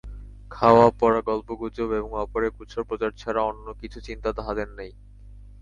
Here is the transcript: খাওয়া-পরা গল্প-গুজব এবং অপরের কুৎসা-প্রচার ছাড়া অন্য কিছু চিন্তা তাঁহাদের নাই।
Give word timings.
খাওয়া-পরা 0.51 1.21
গল্প-গুজব 1.21 1.89
এবং 1.91 2.11
অপরের 2.19 2.51
কুৎসা-প্রচার 2.51 3.11
ছাড়া 3.11 3.41
অন্য 3.41 3.73
কিছু 3.73 3.99
চিন্তা 4.01 4.29
তাঁহাদের 4.33 4.67
নাই। 4.69 4.91